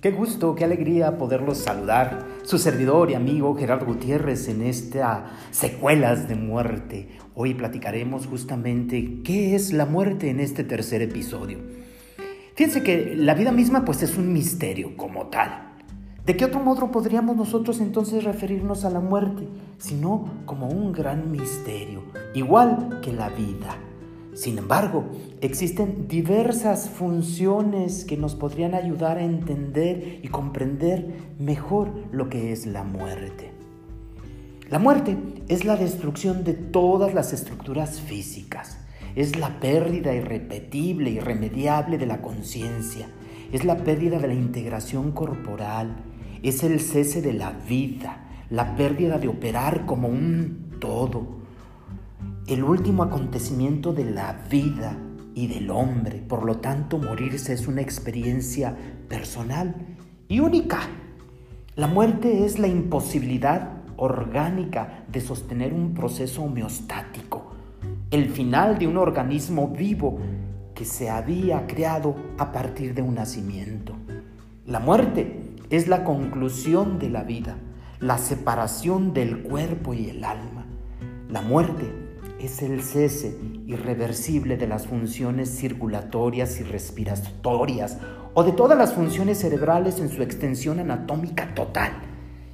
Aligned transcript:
Qué 0.00 0.12
gusto, 0.12 0.54
qué 0.54 0.64
alegría 0.64 1.18
poderlos 1.18 1.58
saludar. 1.58 2.24
Su 2.42 2.56
servidor 2.56 3.10
y 3.10 3.14
amigo 3.14 3.54
Gerardo 3.54 3.84
Gutiérrez 3.84 4.48
en 4.48 4.62
esta 4.62 5.26
Secuelas 5.50 6.26
de 6.26 6.36
Muerte. 6.36 7.08
Hoy 7.34 7.52
platicaremos 7.52 8.26
justamente 8.26 9.20
qué 9.22 9.54
es 9.54 9.74
la 9.74 9.84
muerte 9.84 10.30
en 10.30 10.40
este 10.40 10.64
tercer 10.64 11.02
episodio. 11.02 11.58
Fíjense 12.54 12.82
que 12.82 13.14
la 13.14 13.34
vida 13.34 13.52
misma 13.52 13.84
pues 13.84 14.02
es 14.02 14.16
un 14.16 14.32
misterio 14.32 14.96
como 14.96 15.26
tal. 15.26 15.74
¿De 16.24 16.34
qué 16.34 16.46
otro 16.46 16.60
modo 16.60 16.90
podríamos 16.90 17.36
nosotros 17.36 17.78
entonces 17.78 18.24
referirnos 18.24 18.86
a 18.86 18.90
la 18.90 19.00
muerte? 19.00 19.48
Sino 19.76 20.30
como 20.46 20.68
un 20.68 20.92
gran 20.92 21.30
misterio, 21.30 22.04
igual 22.32 23.00
que 23.02 23.12
la 23.12 23.28
vida. 23.28 23.76
Sin 24.34 24.58
embargo, 24.58 25.10
existen 25.40 26.06
diversas 26.06 26.88
funciones 26.88 28.04
que 28.04 28.16
nos 28.16 28.36
podrían 28.36 28.74
ayudar 28.74 29.18
a 29.18 29.24
entender 29.24 30.20
y 30.22 30.28
comprender 30.28 31.32
mejor 31.38 31.92
lo 32.12 32.28
que 32.28 32.52
es 32.52 32.66
la 32.66 32.84
muerte. 32.84 33.50
La 34.68 34.78
muerte 34.78 35.16
es 35.48 35.64
la 35.64 35.74
destrucción 35.74 36.44
de 36.44 36.54
todas 36.54 37.12
las 37.12 37.32
estructuras 37.32 38.00
físicas, 38.00 38.78
es 39.16 39.36
la 39.36 39.58
pérdida 39.58 40.14
irrepetible, 40.14 41.10
irremediable 41.10 41.98
de 41.98 42.06
la 42.06 42.22
conciencia, 42.22 43.08
es 43.50 43.64
la 43.64 43.78
pérdida 43.78 44.20
de 44.20 44.28
la 44.28 44.34
integración 44.34 45.10
corporal, 45.10 45.96
es 46.44 46.62
el 46.62 46.78
cese 46.78 47.20
de 47.20 47.32
la 47.32 47.50
vida, 47.50 48.28
la 48.48 48.76
pérdida 48.76 49.18
de 49.18 49.26
operar 49.26 49.86
como 49.86 50.06
un 50.06 50.76
todo 50.78 51.39
el 52.50 52.64
último 52.64 53.04
acontecimiento 53.04 53.92
de 53.92 54.04
la 54.10 54.32
vida 54.50 54.96
y 55.36 55.46
del 55.46 55.70
hombre. 55.70 56.18
Por 56.18 56.44
lo 56.44 56.56
tanto, 56.56 56.98
morirse 56.98 57.52
es 57.52 57.68
una 57.68 57.80
experiencia 57.80 58.76
personal 59.08 59.76
y 60.26 60.40
única. 60.40 60.80
La 61.76 61.86
muerte 61.86 62.44
es 62.44 62.58
la 62.58 62.66
imposibilidad 62.66 63.70
orgánica 63.96 65.04
de 65.06 65.20
sostener 65.20 65.72
un 65.72 65.94
proceso 65.94 66.42
homeostático, 66.42 67.52
el 68.10 68.28
final 68.28 68.80
de 68.80 68.88
un 68.88 68.96
organismo 68.96 69.68
vivo 69.68 70.18
que 70.74 70.84
se 70.84 71.08
había 71.08 71.68
creado 71.68 72.16
a 72.36 72.50
partir 72.50 72.94
de 72.94 73.02
un 73.02 73.14
nacimiento. 73.14 73.94
La 74.66 74.80
muerte 74.80 75.54
es 75.70 75.86
la 75.86 76.02
conclusión 76.02 76.98
de 76.98 77.10
la 77.10 77.22
vida, 77.22 77.58
la 78.00 78.18
separación 78.18 79.14
del 79.14 79.44
cuerpo 79.44 79.94
y 79.94 80.10
el 80.10 80.24
alma. 80.24 80.66
La 81.28 81.42
muerte 81.42 81.99
es 82.42 82.62
el 82.62 82.82
cese 82.82 83.36
irreversible 83.66 84.56
de 84.56 84.66
las 84.66 84.86
funciones 84.86 85.50
circulatorias 85.50 86.58
y 86.60 86.64
respiratorias 86.64 87.98
o 88.32 88.44
de 88.44 88.52
todas 88.52 88.78
las 88.78 88.94
funciones 88.94 89.38
cerebrales 89.38 90.00
en 90.00 90.08
su 90.08 90.22
extensión 90.22 90.78
anatómica 90.78 91.54
total, 91.54 91.92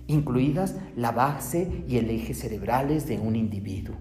incluidas 0.08 0.74
la 0.96 1.12
base 1.12 1.84
y 1.88 1.98
el 1.98 2.10
eje 2.10 2.34
cerebrales 2.34 3.06
de 3.06 3.18
un 3.18 3.36
individuo. 3.36 3.94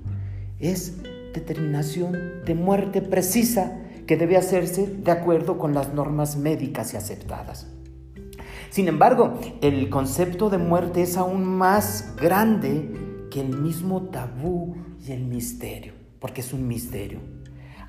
Es 0.59 1.03
determinación 1.33 2.43
de 2.45 2.55
muerte 2.55 3.01
precisa 3.01 3.79
que 4.07 4.17
debe 4.17 4.37
hacerse 4.37 4.87
de 4.87 5.11
acuerdo 5.11 5.57
con 5.57 5.73
las 5.73 5.93
normas 5.93 6.37
médicas 6.37 6.93
y 6.93 6.97
aceptadas. 6.97 7.67
Sin 8.69 8.87
embargo, 8.87 9.39
el 9.61 9.89
concepto 9.89 10.49
de 10.49 10.57
muerte 10.57 11.01
es 11.01 11.17
aún 11.17 11.45
más 11.45 12.15
grande 12.17 13.04
que 13.29 13.41
el 13.41 13.57
mismo 13.57 14.03
tabú 14.03 14.75
y 15.05 15.11
el 15.11 15.25
misterio, 15.25 15.93
porque 16.19 16.41
es 16.41 16.53
un 16.53 16.67
misterio. 16.67 17.19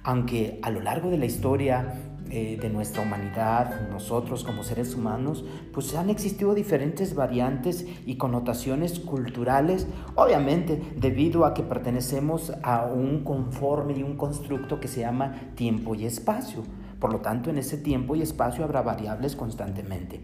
Aunque 0.02 0.60
a 0.62 0.70
lo 0.70 0.80
largo 0.80 1.10
de 1.10 1.18
la 1.18 1.26
historia 1.26 1.94
eh, 2.28 2.58
de 2.60 2.70
nuestra 2.70 3.02
humanidad, 3.02 3.88
nosotros 3.88 4.42
como 4.42 4.64
seres 4.64 4.96
humanos, 4.96 5.44
pues 5.72 5.94
han 5.94 6.10
existido 6.10 6.54
diferentes 6.54 7.14
variantes 7.14 7.86
y 8.04 8.16
connotaciones 8.16 8.98
culturales, 8.98 9.86
obviamente 10.16 10.82
debido 10.96 11.44
a 11.44 11.54
que 11.54 11.62
pertenecemos 11.62 12.52
a 12.64 12.84
un 12.84 13.22
conforme 13.22 13.94
y 13.96 14.02
un 14.02 14.16
constructo 14.16 14.80
que 14.80 14.88
se 14.88 15.00
llama 15.00 15.52
tiempo 15.54 15.94
y 15.94 16.04
espacio. 16.04 16.64
Por 17.00 17.12
lo 17.12 17.20
tanto, 17.20 17.50
en 17.50 17.58
ese 17.58 17.76
tiempo 17.76 18.16
y 18.16 18.22
espacio 18.22 18.64
habrá 18.64 18.82
variables 18.82 19.36
constantemente. 19.36 20.20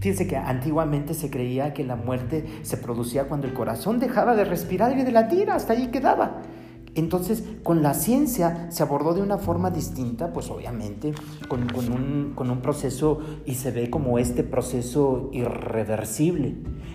Fíjense 0.00 0.26
que 0.26 0.36
antiguamente 0.36 1.14
se 1.14 1.30
creía 1.30 1.74
que 1.74 1.84
la 1.84 1.96
muerte 1.96 2.46
se 2.62 2.76
producía 2.76 3.28
cuando 3.28 3.46
el 3.46 3.54
corazón 3.54 3.98
dejaba 3.98 4.34
de 4.34 4.44
respirar 4.44 4.96
y 4.98 5.02
de 5.02 5.12
latir, 5.12 5.50
hasta 5.50 5.74
allí 5.74 5.88
quedaba. 5.88 6.42
Entonces, 6.94 7.42
con 7.64 7.82
la 7.82 7.92
ciencia 7.92 8.70
se 8.70 8.82
abordó 8.82 9.14
de 9.14 9.22
una 9.22 9.38
forma 9.38 9.70
distinta, 9.70 10.32
pues 10.32 10.48
obviamente 10.48 11.12
con, 11.48 11.62
un, 11.62 12.32
con, 12.36 12.50
un, 12.50 12.60
proceso 12.60 13.18
y 13.44 13.54
se 13.54 13.72
ve 13.72 13.90
como 13.90 14.18
este 14.18 14.44
proceso 14.44 15.28
irreversible. 15.32 16.54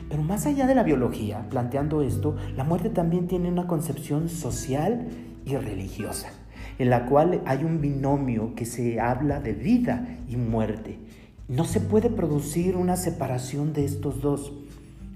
Pero 0.09 0.23
más 0.23 0.45
allá 0.45 0.67
de 0.67 0.75
la 0.75 0.83
biología, 0.83 1.47
planteando 1.49 2.01
esto, 2.01 2.35
la 2.55 2.63
muerte 2.63 2.89
también 2.89 3.27
tiene 3.27 3.49
una 3.49 3.67
concepción 3.67 4.29
social 4.29 5.09
y 5.45 5.57
religiosa 5.57 6.29
en 6.79 6.89
la 6.89 7.05
cual 7.05 7.41
hay 7.45 7.63
un 7.63 7.81
binomio 7.81 8.55
que 8.55 8.65
se 8.65 8.99
habla 8.99 9.39
de 9.39 9.53
vida 9.53 10.17
y 10.27 10.37
muerte. 10.37 10.97
No 11.47 11.65
se 11.65 11.81
puede 11.81 12.09
producir 12.09 12.75
una 12.77 12.95
separación 12.95 13.73
de 13.73 13.85
estos 13.85 14.21
dos. 14.21 14.53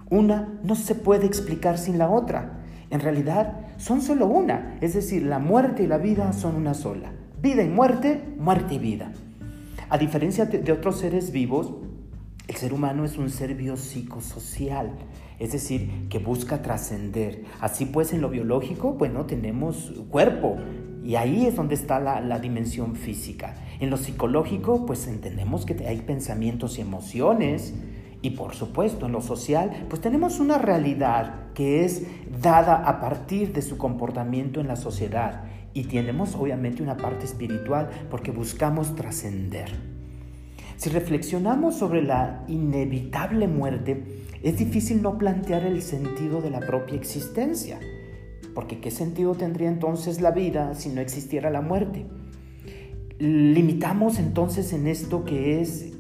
Una 0.10 0.60
no 0.64 0.76
se 0.76 0.94
puede 0.94 1.26
explicar 1.26 1.78
sin 1.78 1.98
la 1.98 2.10
otra. 2.10 2.60
En 2.90 3.00
realidad 3.00 3.62
son 3.78 4.02
solo 4.02 4.28
una, 4.28 4.78
es 4.82 4.94
decir, 4.94 5.24
la 5.24 5.40
muerte 5.40 5.84
y 5.84 5.88
la 5.88 5.98
vida 5.98 6.34
son 6.34 6.56
una 6.56 6.74
sola. 6.74 7.12
Vida 7.42 7.64
y 7.64 7.70
muerte, 7.70 8.22
muerte 8.38 8.76
y 8.76 8.80
vida. 8.80 9.12
A 9.90 9.98
diferencia 9.98 10.46
de 10.46 10.72
otros 10.72 11.00
seres 11.00 11.32
vivos, 11.32 11.74
el 12.48 12.56
ser 12.56 12.74
humano 12.74 13.06
es 13.06 13.18
un 13.18 13.30
ser 13.30 13.56
biopsicosocial, 13.56 14.92
es 15.40 15.54
decir, 15.54 16.08
que 16.10 16.20
busca 16.20 16.62
trascender. 16.62 17.44
Así 17.62 17.86
pues, 17.86 18.12
en 18.12 18.22
lo 18.22 18.30
biológico, 18.30 18.94
bueno, 18.94 19.26
tenemos 19.26 19.94
cuerpo, 20.10 20.58
y 21.04 21.16
ahí 21.16 21.46
es 21.46 21.56
donde 21.56 21.76
está 21.76 22.00
la, 22.00 22.40
dimensión 22.40 22.96
física. 22.96 23.56
En 23.80 23.90
lo 23.90 23.98
psicológico, 23.98 24.86
pues 24.86 25.08
entendemos 25.08 25.66
que 25.66 25.86
hay 25.86 26.02
pensamientos 26.02 26.78
y 26.78 26.82
emociones. 26.82 27.74
Y 28.22 28.32
por 28.32 28.56
supuesto, 28.56 29.06
en 29.06 29.12
lo 29.12 29.22
social, 29.22 29.86
pues 29.90 30.02
tenemos 30.02 30.40
una 30.40 30.58
realidad 30.58 31.52
que 31.54 31.84
es 31.84 32.04
dada 32.42 32.88
a 32.88 33.02
partir 33.02 33.52
de 33.52 33.62
su 33.62 33.78
comportamiento 33.78 34.62
en 34.62 34.68
la 34.68 34.78
sociedad. 34.78 35.44
Y 35.74 35.84
tenemos 35.84 36.36
obviamente 36.36 36.82
una 36.82 36.96
parte 36.96 37.26
espiritual 37.26 37.90
porque 38.10 38.32
buscamos 38.32 38.96
trascender. 38.96 39.72
Si 40.78 40.90
reflexionamos 40.90 41.76
sobre 41.76 42.02
la 42.02 42.46
inevitable 42.48 43.48
muerte, 43.48 44.24
es 44.42 44.58
difícil 44.58 45.02
no 45.02 45.18
plantear 45.18 45.64
el 45.64 45.82
sentido 45.82 46.42
de 46.42 46.50
la 46.50 46.62
propia 46.62 46.96
existencia. 46.96 47.80
Porque 48.54 48.80
¿qué 48.80 48.92
sentido 48.92 49.36
tendría 49.36 49.68
entonces 49.68 50.22
la 50.22 50.32
vida 50.32 50.76
si 50.76 50.90
no 50.90 51.02
existiera 51.02 51.50
la 51.50 51.62
muerte? 51.62 52.06
Limitamos 53.20 54.20
entonces 54.20 54.74
en 54.74 54.88
esto 54.88 55.24
que 55.24 55.62
es 55.62 55.94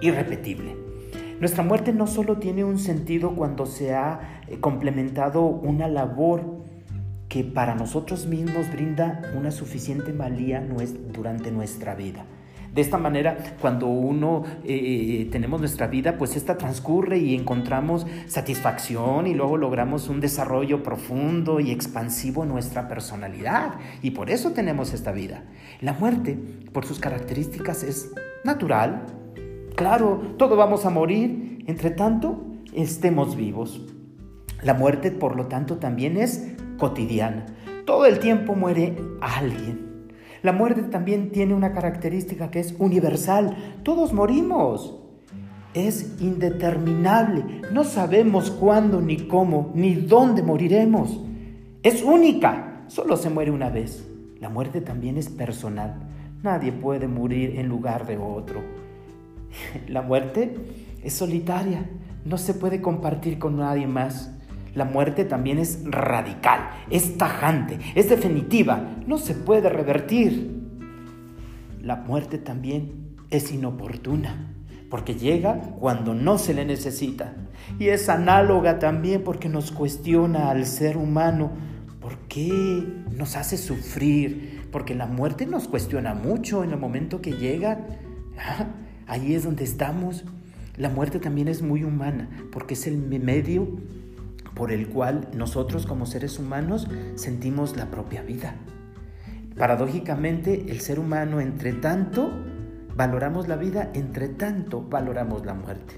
irrepetible. 0.00 0.76
Nuestra 1.40 1.62
muerte 1.62 1.92
no 1.92 2.06
solo 2.06 2.38
tiene 2.38 2.64
un 2.64 2.78
sentido 2.78 3.36
cuando 3.36 3.66
se 3.66 3.94
ha 3.94 4.42
eh, 4.48 4.58
complementado 4.58 5.44
una 5.44 5.86
labor 5.88 6.64
que 7.28 7.44
para 7.44 7.74
nosotros 7.74 8.26
mismos 8.26 8.72
brinda 8.72 9.22
una 9.36 9.50
suficiente 9.50 10.12
valía 10.12 10.66
durante 11.12 11.52
nuestra 11.52 11.94
vida. 11.94 12.24
De 12.78 12.82
esta 12.82 12.96
manera, 12.96 13.36
cuando 13.60 13.88
uno 13.88 14.44
eh, 14.62 15.28
tenemos 15.32 15.58
nuestra 15.58 15.88
vida, 15.88 16.16
pues 16.16 16.36
esta 16.36 16.56
transcurre 16.56 17.18
y 17.18 17.34
encontramos 17.34 18.06
satisfacción 18.28 19.26
y 19.26 19.34
luego 19.34 19.56
logramos 19.56 20.08
un 20.08 20.20
desarrollo 20.20 20.80
profundo 20.84 21.58
y 21.58 21.72
expansivo 21.72 22.44
en 22.44 22.50
nuestra 22.50 22.86
personalidad. 22.86 23.80
Y 24.00 24.12
por 24.12 24.30
eso 24.30 24.52
tenemos 24.52 24.94
esta 24.94 25.10
vida. 25.10 25.42
La 25.80 25.92
muerte, 25.94 26.38
por 26.72 26.86
sus 26.86 27.00
características, 27.00 27.82
es 27.82 28.12
natural. 28.44 29.06
Claro, 29.74 30.22
todos 30.36 30.56
vamos 30.56 30.86
a 30.86 30.90
morir. 30.90 31.64
Entre 31.66 31.90
tanto, 31.90 32.44
estemos 32.74 33.34
vivos. 33.34 33.92
La 34.62 34.74
muerte, 34.74 35.10
por 35.10 35.34
lo 35.34 35.48
tanto, 35.48 35.78
también 35.78 36.16
es 36.16 36.52
cotidiana. 36.78 37.44
Todo 37.84 38.06
el 38.06 38.20
tiempo 38.20 38.54
muere 38.54 38.94
alguien. 39.20 39.87
La 40.42 40.52
muerte 40.52 40.82
también 40.82 41.30
tiene 41.30 41.54
una 41.54 41.72
característica 41.72 42.50
que 42.50 42.60
es 42.60 42.74
universal. 42.78 43.80
Todos 43.82 44.12
morimos. 44.12 45.00
Es 45.74 46.16
indeterminable. 46.20 47.62
No 47.72 47.84
sabemos 47.84 48.50
cuándo, 48.50 49.00
ni 49.00 49.16
cómo, 49.28 49.70
ni 49.74 49.94
dónde 49.94 50.42
moriremos. 50.42 51.20
Es 51.82 52.02
única. 52.02 52.84
Solo 52.88 53.16
se 53.16 53.30
muere 53.30 53.50
una 53.50 53.68
vez. 53.68 54.08
La 54.40 54.48
muerte 54.48 54.80
también 54.80 55.16
es 55.18 55.28
personal. 55.28 56.08
Nadie 56.42 56.72
puede 56.72 57.08
morir 57.08 57.58
en 57.58 57.68
lugar 57.68 58.06
de 58.06 58.16
otro. 58.16 58.62
La 59.88 60.02
muerte 60.02 60.54
es 61.02 61.12
solitaria. 61.12 61.88
No 62.24 62.38
se 62.38 62.54
puede 62.54 62.80
compartir 62.80 63.38
con 63.38 63.56
nadie 63.56 63.86
más. 63.86 64.32
La 64.78 64.84
muerte 64.84 65.24
también 65.24 65.58
es 65.58 65.80
radical, 65.86 66.70
es 66.88 67.18
tajante, 67.18 67.80
es 67.96 68.08
definitiva, 68.08 68.80
no 69.08 69.18
se 69.18 69.34
puede 69.34 69.68
revertir. 69.68 70.68
La 71.82 71.96
muerte 71.96 72.38
también 72.38 73.16
es 73.28 73.50
inoportuna, 73.50 74.54
porque 74.88 75.16
llega 75.16 75.58
cuando 75.80 76.14
no 76.14 76.38
se 76.38 76.54
le 76.54 76.64
necesita. 76.64 77.34
Y 77.80 77.88
es 77.88 78.08
análoga 78.08 78.78
también 78.78 79.24
porque 79.24 79.48
nos 79.48 79.72
cuestiona 79.72 80.48
al 80.48 80.64
ser 80.64 80.96
humano 80.96 81.50
por 82.00 82.16
qué 82.28 82.84
nos 83.10 83.34
hace 83.34 83.56
sufrir, 83.58 84.68
porque 84.70 84.94
la 84.94 85.06
muerte 85.06 85.44
nos 85.44 85.66
cuestiona 85.66 86.14
mucho 86.14 86.62
en 86.62 86.70
el 86.70 86.78
momento 86.78 87.20
que 87.20 87.32
llega. 87.32 87.84
Ahí 89.08 89.34
es 89.34 89.42
donde 89.42 89.64
estamos. 89.64 90.24
La 90.76 90.88
muerte 90.88 91.18
también 91.18 91.48
es 91.48 91.62
muy 91.62 91.82
humana 91.82 92.28
porque 92.52 92.74
es 92.74 92.86
el 92.86 92.96
medio 92.96 93.66
por 94.54 94.72
el 94.72 94.88
cual 94.88 95.28
nosotros 95.34 95.86
como 95.86 96.06
seres 96.06 96.38
humanos 96.38 96.88
sentimos 97.14 97.76
la 97.76 97.90
propia 97.90 98.22
vida. 98.22 98.56
Paradójicamente, 99.56 100.66
el 100.68 100.80
ser 100.80 100.98
humano, 101.00 101.40
entre 101.40 101.72
tanto, 101.72 102.30
valoramos 102.94 103.48
la 103.48 103.56
vida, 103.56 103.90
entre 103.94 104.28
tanto, 104.28 104.82
valoramos 104.82 105.44
la 105.44 105.54
muerte. 105.54 105.94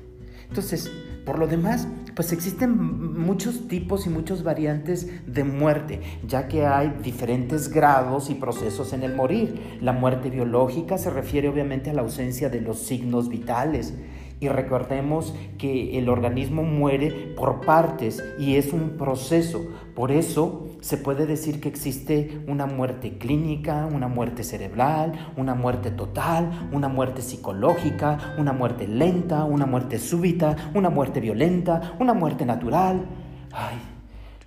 Entonces, 0.48 0.90
por 1.24 1.38
lo 1.38 1.46
demás, 1.46 1.86
pues 2.16 2.32
existen 2.32 2.76
muchos 3.18 3.68
tipos 3.68 4.06
y 4.06 4.10
muchas 4.10 4.42
variantes 4.42 5.08
de 5.26 5.44
muerte, 5.44 6.00
ya 6.26 6.48
que 6.48 6.66
hay 6.66 6.92
diferentes 7.02 7.70
grados 7.70 8.30
y 8.30 8.34
procesos 8.34 8.92
en 8.92 9.02
el 9.02 9.14
morir. 9.14 9.78
La 9.80 9.92
muerte 9.92 10.28
biológica 10.28 10.98
se 10.98 11.10
refiere 11.10 11.48
obviamente 11.48 11.90
a 11.90 11.94
la 11.94 12.02
ausencia 12.02 12.48
de 12.48 12.60
los 12.60 12.80
signos 12.80 13.28
vitales 13.28 13.94
y 14.40 14.48
recordemos 14.48 15.34
que 15.58 15.98
el 15.98 16.08
organismo 16.08 16.62
muere 16.62 17.10
por 17.36 17.60
partes 17.60 18.24
y 18.38 18.56
es 18.56 18.72
un 18.72 18.96
proceso. 18.96 19.60
Por 19.94 20.10
eso 20.10 20.66
se 20.80 20.96
puede 20.96 21.26
decir 21.26 21.60
que 21.60 21.68
existe 21.68 22.40
una 22.48 22.64
muerte 22.64 23.18
clínica, 23.18 23.86
una 23.86 24.08
muerte 24.08 24.42
cerebral, 24.42 25.12
una 25.36 25.54
muerte 25.54 25.90
total, 25.90 26.70
una 26.72 26.88
muerte 26.88 27.20
psicológica, 27.20 28.34
una 28.38 28.54
muerte 28.54 28.88
lenta, 28.88 29.44
una 29.44 29.66
muerte 29.66 29.98
súbita, 29.98 30.56
una 30.74 30.88
muerte 30.88 31.20
violenta, 31.20 31.96
una 32.00 32.14
muerte 32.14 32.46
natural. 32.46 33.04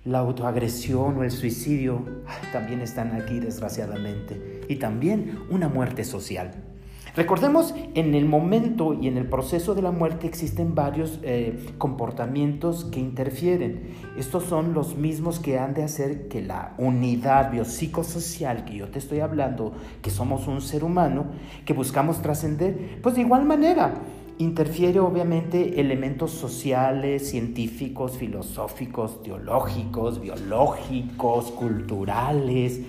La 0.04 0.18
autoagresión 0.18 1.18
o 1.18 1.22
el 1.22 1.30
suicidio 1.30 2.04
también 2.52 2.80
están 2.80 3.14
aquí 3.14 3.38
desgraciadamente. 3.38 4.62
Y 4.68 4.76
también 4.76 5.38
una 5.50 5.68
muerte 5.68 6.02
social. 6.02 6.73
Recordemos, 7.16 7.76
en 7.94 8.16
el 8.16 8.24
momento 8.24 8.92
y 8.92 9.06
en 9.06 9.16
el 9.16 9.28
proceso 9.28 9.76
de 9.76 9.82
la 9.82 9.92
muerte 9.92 10.26
existen 10.26 10.74
varios 10.74 11.20
eh, 11.22 11.64
comportamientos 11.78 12.86
que 12.86 12.98
interfieren. 12.98 13.94
Estos 14.18 14.44
son 14.44 14.74
los 14.74 14.96
mismos 14.96 15.38
que 15.38 15.56
han 15.56 15.74
de 15.74 15.84
hacer 15.84 16.26
que 16.26 16.42
la 16.42 16.74
unidad 16.76 17.52
biopsicosocial 17.52 18.64
que 18.64 18.74
yo 18.78 18.88
te 18.88 18.98
estoy 18.98 19.20
hablando, 19.20 19.74
que 20.02 20.10
somos 20.10 20.48
un 20.48 20.60
ser 20.60 20.82
humano, 20.82 21.26
que 21.64 21.72
buscamos 21.72 22.20
trascender, 22.20 22.98
pues 23.00 23.14
de 23.14 23.20
igual 23.20 23.44
manera 23.44 23.94
interfiere 24.38 24.98
obviamente 24.98 25.80
elementos 25.80 26.32
sociales, 26.32 27.30
científicos, 27.30 28.18
filosóficos, 28.18 29.22
teológicos, 29.22 30.20
biológicos, 30.20 31.52
culturales, 31.52 32.80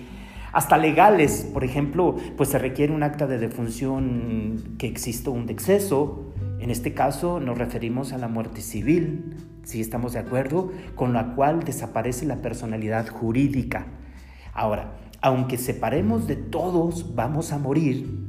hasta 0.52 0.78
legales. 0.78 1.48
Por 1.52 1.64
ejemplo, 1.64 2.16
pues 2.36 2.50
se 2.50 2.58
requiere 2.58 2.92
un 2.92 3.02
acta 3.02 3.26
de 3.26 3.38
defunción 3.38 4.76
que 4.78 4.86
exista 4.86 5.30
un 5.30 5.48
exceso. 5.48 6.32
En 6.58 6.70
este 6.70 6.94
caso 6.94 7.40
nos 7.40 7.58
referimos 7.58 8.12
a 8.12 8.18
la 8.18 8.28
muerte 8.28 8.60
civil, 8.60 9.36
si 9.62 9.80
estamos 9.80 10.12
de 10.12 10.20
acuerdo, 10.20 10.72
con 10.94 11.12
la 11.12 11.34
cual 11.34 11.64
desaparece 11.64 12.24
la 12.26 12.36
personalidad 12.36 13.08
jurídica. 13.08 13.86
Ahora, 14.52 14.96
aunque 15.20 15.58
separemos 15.58 16.26
de 16.26 16.36
todos 16.36 17.14
vamos 17.14 17.52
a 17.52 17.58
morir, 17.58 18.26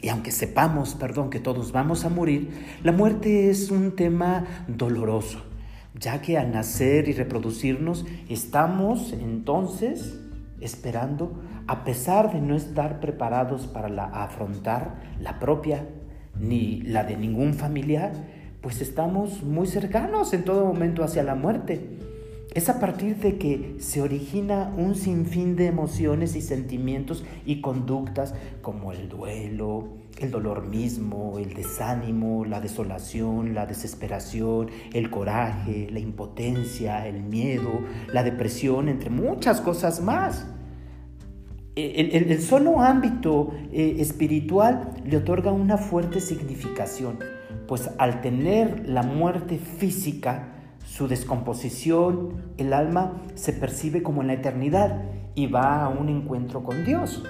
y 0.00 0.08
aunque 0.08 0.32
sepamos, 0.32 0.94
perdón, 0.94 1.30
que 1.30 1.38
todos 1.38 1.72
vamos 1.72 2.04
a 2.04 2.08
morir, 2.08 2.50
la 2.82 2.92
muerte 2.92 3.50
es 3.50 3.70
un 3.70 3.94
tema 3.94 4.44
doloroso, 4.66 5.42
ya 5.98 6.20
que 6.20 6.36
al 6.36 6.50
nacer 6.50 7.08
y 7.08 7.12
reproducirnos 7.12 8.04
estamos 8.28 9.12
entonces 9.12 10.18
esperando 10.60 11.40
a 11.66 11.84
pesar 11.84 12.32
de 12.32 12.40
no 12.40 12.56
estar 12.56 13.00
preparados 13.00 13.66
para 13.66 14.04
afrontar 14.06 14.94
la 15.20 15.38
propia 15.38 15.86
ni 16.38 16.82
la 16.82 17.04
de 17.04 17.16
ningún 17.16 17.54
familiar, 17.54 18.12
pues 18.60 18.80
estamos 18.80 19.42
muy 19.42 19.66
cercanos 19.66 20.32
en 20.32 20.44
todo 20.44 20.64
momento 20.64 21.02
hacia 21.04 21.22
la 21.22 21.34
muerte. 21.34 21.98
Es 22.54 22.68
a 22.68 22.80
partir 22.80 23.16
de 23.16 23.38
que 23.38 23.76
se 23.80 24.02
origina 24.02 24.72
un 24.76 24.94
sinfín 24.94 25.56
de 25.56 25.66
emociones 25.66 26.36
y 26.36 26.42
sentimientos 26.42 27.24
y 27.46 27.62
conductas 27.62 28.34
como 28.60 28.92
el 28.92 29.08
duelo, 29.08 29.88
el 30.18 30.30
dolor 30.30 30.66
mismo, 30.66 31.38
el 31.38 31.54
desánimo, 31.54 32.44
la 32.44 32.60
desolación, 32.60 33.54
la 33.54 33.64
desesperación, 33.64 34.68
el 34.92 35.10
coraje, 35.10 35.88
la 35.90 35.98
impotencia, 35.98 37.06
el 37.08 37.22
miedo, 37.22 37.80
la 38.12 38.22
depresión, 38.22 38.90
entre 38.90 39.08
muchas 39.08 39.62
cosas 39.62 40.02
más. 40.02 40.46
El, 41.74 42.42
solo 42.42 42.82
ámbito 42.82 43.54
eh, 43.72 43.96
espiritual 43.98 44.90
le 45.06 45.16
otorga 45.16 45.52
una 45.52 45.78
fuerte 45.78 46.20
significación, 46.20 47.18
pues 47.66 47.90
al 47.96 48.20
tener 48.20 48.86
la 48.86 49.02
muerte 49.02 49.56
física, 49.56 50.48
su 50.84 51.08
descomposición, 51.08 52.52
el 52.58 52.74
alma 52.74 53.22
se 53.34 53.54
percibe 53.54 54.02
como 54.02 54.20
en 54.20 54.26
la 54.26 54.34
eternidad 54.34 55.02
y 55.34 55.46
va 55.46 55.82
a 55.84 55.88
un 55.88 56.10
encuentro 56.10 56.62
con 56.62 56.84
Dios, 56.84 57.24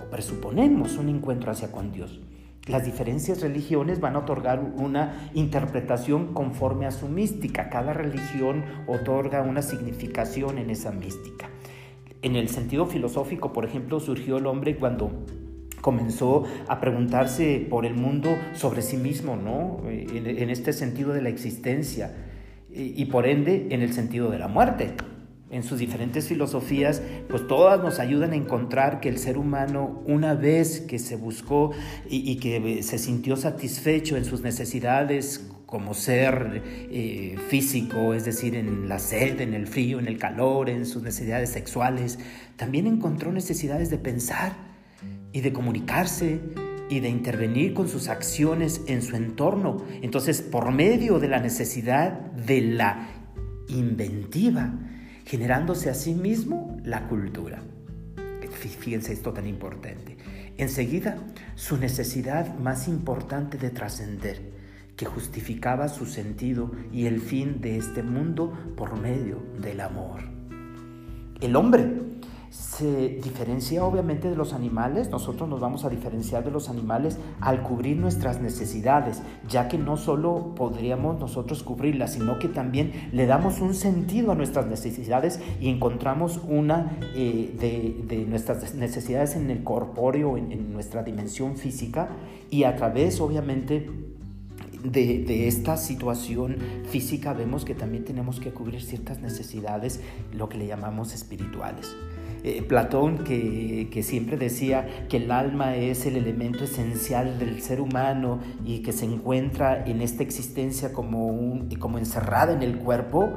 o 0.00 0.08
presuponemos 0.10 0.96
un 0.96 1.08
encuentro 1.08 1.50
hacia 1.50 1.72
con 1.72 1.90
Dios. 1.90 2.20
Las 2.68 2.84
diferentes 2.84 3.40
religiones 3.40 3.98
van 3.98 4.14
a 4.14 4.20
otorgar 4.20 4.60
una 4.76 5.30
interpretación 5.34 6.34
conforme 6.34 6.86
a 6.86 6.92
su 6.92 7.08
mística. 7.08 7.70
Cada 7.70 7.94
religión 7.94 8.62
otorga 8.86 9.42
una 9.42 9.62
significación 9.62 10.58
en 10.58 10.70
esa 10.70 10.92
mística. 10.92 11.48
En 12.22 12.36
el 12.36 12.48
sentido 12.48 12.86
filosófico, 12.86 13.52
por 13.52 13.64
ejemplo, 13.64 14.00
surgió 14.00 14.38
el 14.38 14.46
hombre 14.46 14.76
cuando 14.76 15.24
comenzó 15.80 16.44
a 16.66 16.80
preguntarse 16.80 17.66
por 17.70 17.86
el 17.86 17.94
mundo 17.94 18.30
sobre 18.54 18.82
sí 18.82 18.96
mismo, 18.96 19.36
¿no? 19.36 19.88
En, 19.88 20.50
este 20.50 20.72
sentido 20.72 21.12
de 21.12 21.22
la 21.22 21.28
existencia 21.28 22.14
y, 22.72 23.00
y 23.00 23.06
por 23.06 23.26
ende 23.26 23.68
en 23.70 23.82
el 23.82 23.92
sentido 23.92 24.30
de 24.30 24.38
la 24.38 24.48
muerte 24.48 24.94
en 25.50 25.62
sus 25.62 25.78
diferentes 25.78 26.28
filosofías, 26.28 27.02
pues 27.28 27.46
todas 27.46 27.82
nos 27.82 27.98
ayudan 27.98 28.32
a 28.32 28.36
encontrar 28.36 29.00
que 29.00 29.08
el 29.08 29.18
ser 29.18 29.38
humano, 29.38 30.02
una 30.06 30.34
vez 30.34 30.80
que 30.80 30.98
se 30.98 31.16
buscó 31.16 31.70
y, 32.08 32.36
que 32.36 32.82
se 32.82 32.98
sintió 32.98 33.36
satisfecho 33.36 34.16
en 34.16 34.24
sus 34.24 34.42
necesidades 34.42 35.50
como 35.68 35.92
ser 35.92 36.62
eh, 36.64 37.36
físico, 37.48 38.14
es 38.14 38.24
decir, 38.24 38.54
en 38.54 38.88
la 38.88 38.98
sed, 38.98 39.42
en 39.42 39.52
el 39.52 39.66
frío, 39.66 39.98
en 39.98 40.08
el 40.08 40.16
calor, 40.16 40.70
en 40.70 40.86
sus 40.86 41.02
necesidades 41.02 41.50
sexuales, 41.50 42.18
también 42.56 42.86
encontró 42.86 43.32
necesidades 43.32 43.90
de 43.90 43.98
pensar 43.98 44.56
y 45.30 45.42
de 45.42 45.52
comunicarse 45.52 46.40
y 46.88 47.00
de 47.00 47.10
intervenir 47.10 47.74
con 47.74 47.86
sus 47.86 48.08
acciones 48.08 48.80
en 48.86 49.02
su 49.02 49.14
entorno. 49.14 49.84
Entonces, 50.00 50.40
por 50.40 50.72
medio 50.72 51.18
de 51.18 51.28
la 51.28 51.38
necesidad 51.38 52.12
de 52.18 52.62
la 52.62 53.06
inventiva, 53.68 54.72
generándose 55.26 55.90
a 55.90 55.94
sí 55.94 56.14
mismo 56.14 56.78
la 56.82 57.08
cultura. 57.08 57.62
Fíjense 58.80 59.12
esto 59.12 59.34
tan 59.34 59.46
importante. 59.46 60.16
Enseguida, 60.56 61.18
su 61.56 61.76
necesidad 61.76 62.58
más 62.58 62.88
importante 62.88 63.58
de 63.58 63.68
trascender, 63.68 64.57
que 64.98 65.06
justificaba 65.06 65.88
su 65.88 66.06
sentido 66.06 66.72
y 66.92 67.06
el 67.06 67.20
fin 67.20 67.60
de 67.60 67.78
este 67.78 68.02
mundo 68.02 68.52
por 68.76 69.00
medio 69.00 69.38
del 69.62 69.80
amor. 69.80 70.20
El 71.40 71.54
hombre 71.54 72.02
se 72.50 73.20
diferencia 73.22 73.84
obviamente 73.84 74.28
de 74.28 74.34
los 74.34 74.54
animales, 74.54 75.10
nosotros 75.10 75.48
nos 75.48 75.60
vamos 75.60 75.84
a 75.84 75.88
diferenciar 75.88 76.44
de 76.44 76.50
los 76.50 76.68
animales 76.68 77.16
al 77.40 77.62
cubrir 77.62 77.96
nuestras 77.96 78.40
necesidades, 78.40 79.22
ya 79.48 79.68
que 79.68 79.78
no 79.78 79.96
solo 79.96 80.54
podríamos 80.56 81.20
nosotros 81.20 81.62
cubrirlas, 81.62 82.14
sino 82.14 82.40
que 82.40 82.48
también 82.48 83.10
le 83.12 83.26
damos 83.26 83.60
un 83.60 83.74
sentido 83.74 84.32
a 84.32 84.34
nuestras 84.34 84.66
necesidades 84.66 85.40
y 85.60 85.68
encontramos 85.68 86.40
una 86.48 86.98
eh, 87.14 87.54
de, 88.08 88.24
nuestras 88.24 88.74
necesidades 88.74 89.36
en 89.36 89.48
el 89.50 89.62
corpóreo, 89.62 90.36
en, 90.36 90.50
en 90.50 90.72
nuestra 90.72 91.04
dimensión 91.04 91.56
física 91.56 92.08
y 92.50 92.64
a 92.64 92.74
través 92.74 93.20
obviamente 93.20 94.07
de, 94.82 95.48
esta 95.48 95.76
situación 95.76 96.56
física 96.90 97.32
vemos 97.32 97.64
que 97.64 97.74
también 97.74 98.04
tenemos 98.04 98.40
que 98.40 98.50
cubrir 98.50 98.82
ciertas 98.82 99.20
necesidades, 99.20 100.00
lo 100.32 100.48
que 100.48 100.58
le 100.58 100.66
llamamos 100.66 101.14
espirituales. 101.14 101.94
Eh, 102.44 102.62
Platón 102.62 103.24
que, 103.24 104.02
siempre 104.02 104.36
decía 104.36 105.06
que 105.08 105.16
el 105.16 105.32
alma 105.32 105.74
es 105.76 106.06
el 106.06 106.16
elemento 106.16 106.64
esencial 106.64 107.38
del 107.38 107.60
ser 107.60 107.80
humano 107.80 108.38
y 108.64 108.80
que 108.80 108.92
se 108.92 109.06
encuentra 109.06 109.84
en 109.84 110.00
esta 110.00 110.22
existencia 110.22 110.92
como, 110.92 111.26
un, 111.26 111.68
como 111.76 111.98
encerrada 111.98 112.52
en 112.52 112.62
el 112.62 112.78
cuerpo, 112.78 113.28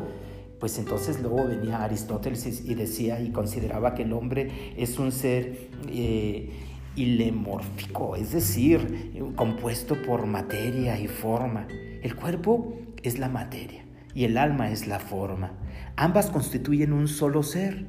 pues 0.60 0.77
entonces 0.77 1.19
luego 1.19 1.48
venía 1.48 1.83
Aristóteles 1.83 2.63
y 2.63 2.75
decía 2.75 3.19
y 3.19 3.31
consideraba 3.31 3.95
que 3.95 4.03
el 4.03 4.13
hombre 4.13 4.74
es 4.77 5.00
un 5.00 5.12
ser... 5.12 5.69
Eh, 5.89 6.50
y 6.95 7.05
lemórfico, 7.05 8.15
es 8.15 8.31
decir, 8.31 9.33
compuesto 9.36 10.01
por 10.01 10.25
materia 10.25 11.00
y 11.00 11.07
forma. 11.07 11.67
El 12.01 12.15
cuerpo 12.15 12.74
es 13.03 13.19
la 13.19 13.29
materia 13.29 13.86
y 14.13 14.25
el 14.25 14.38
alma 14.38 14.71
es 14.71 14.88
la 14.88 15.00
forma. 15.00 15.53
Ambas 15.95 16.29
constituyen 16.29 16.93
un 16.93 17.07
solo 17.07 17.43
ser. 17.43 17.86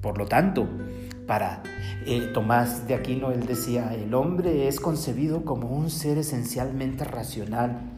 Por 0.00 0.18
lo 0.18 0.26
tanto, 0.26 0.68
para 1.26 1.62
eh, 2.06 2.30
Tomás 2.32 2.86
de 2.86 2.94
Aquino, 2.94 3.32
él 3.32 3.46
decía, 3.46 3.94
el 3.94 4.14
hombre 4.14 4.68
es 4.68 4.80
concebido 4.80 5.44
como 5.44 5.68
un 5.68 5.90
ser 5.90 6.18
esencialmente 6.18 7.04
racional 7.04 7.95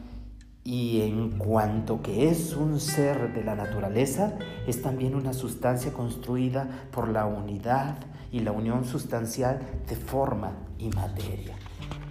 y 0.69 1.01
en 1.01 1.31
cuanto 1.31 2.03
que 2.03 2.29
es 2.29 2.55
un 2.55 2.79
ser 2.79 3.33
de 3.33 3.43
la 3.43 3.55
naturaleza, 3.55 4.37
es 4.67 4.83
también 4.83 5.15
una 5.15 5.33
sustancia 5.33 5.93
construida 5.93 6.85
por 6.91 7.09
la 7.09 7.25
unidad 7.25 7.97
y 8.31 8.41
la 8.41 8.51
unión 8.51 8.85
sustancial 8.85 9.61
de 9.89 9.95
forma 9.95 10.51
y 10.77 10.89
materia. 10.89 11.55